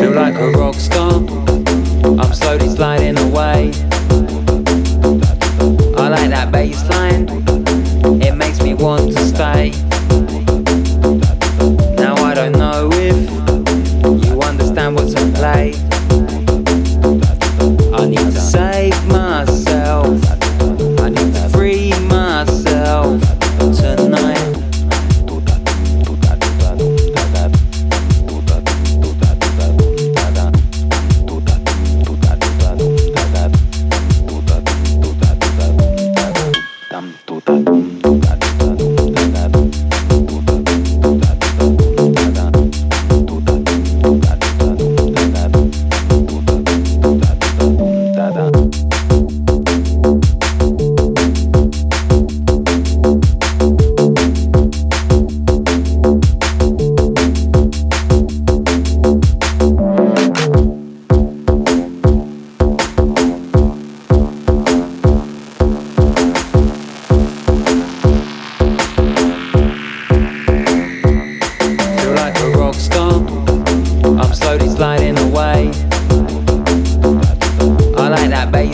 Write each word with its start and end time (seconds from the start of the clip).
Feel 0.00 0.12
like 0.12 0.36
a 0.36 0.50
rock 0.52 0.74
star. 0.76 1.12
I'm 2.18 2.32
slowly 2.32 2.68
sliding 2.70 3.18
away. 3.18 3.72
I 5.98 6.08
like 6.08 6.30
that 6.30 6.48
bass 6.50 6.88
line. 6.88 7.28
It 8.22 8.34
makes 8.34 8.62
me 8.62 8.72
want 8.72 9.12
to 9.12 9.24
stay. 9.26 9.83
Feel 37.14 37.63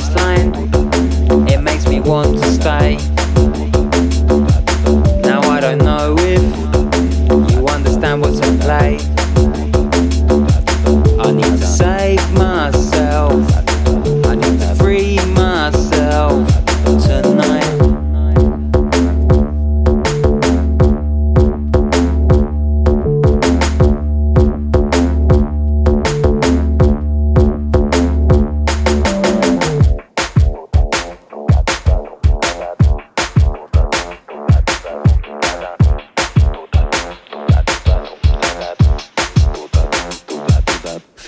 like 0.01 0.15
that 0.15 0.70
bass 0.70 1.33
line. 1.33 1.48
It 1.48 1.61
makes 1.61 1.87
me 1.87 2.01
want 2.01 2.39
to 2.39 2.51
stay. 2.53 3.09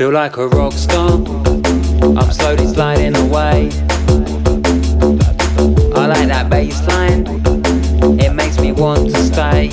Feel 0.03 0.11
like 0.11 0.37
a 0.37 0.49
rock 0.49 0.73
star. 0.73 1.13
I'm 1.13 2.33
slowly 2.33 2.67
sliding 2.67 3.15
away. 3.15 3.71
I 5.95 6.07
like 6.09 6.27
that 6.27 6.49
bass 6.51 6.85
line. 6.89 7.25
It 8.19 8.33
makes 8.35 8.59
me 8.59 8.73
want 8.73 9.15
to 9.15 9.23
stay. 9.23 9.69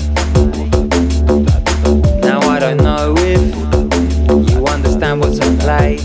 Now 2.22 2.42
I 2.42 2.60
don't 2.60 2.78
know 2.78 3.16
if 3.18 4.52
you 4.52 4.64
understand 4.68 5.20
what's 5.20 5.40
at 5.40 5.60
play. 5.62 5.98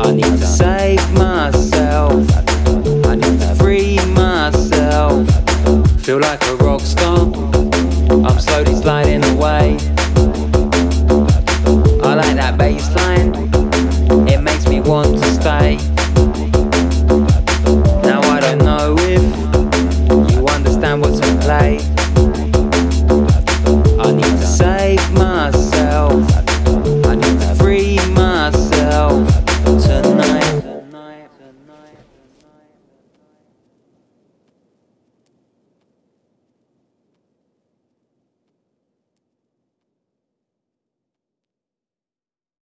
I 0.00 0.10
need 0.10 0.24
to 0.24 0.46
save 0.46 1.12
myself. 1.12 2.28
I 3.06 3.14
need 3.14 3.38
to 3.38 3.54
free 3.54 4.04
myself. 4.06 5.28
Feel 6.00 6.18
like 6.18 6.42
a 6.48 6.56
rock 6.56 6.80
star. 6.80 7.32
I'm 8.26 8.40
slowly 8.40 8.74
sliding 8.74 9.22
away. 9.36 9.76
I 12.10 12.14
like 12.14 12.34
that 12.34 12.58
bass 12.58 12.92
line. 12.96 14.28
It 14.28 14.40
makes 14.42 14.66
me 14.66 14.80
want 14.80 15.22
to 15.22 15.30
stay. 15.32 15.89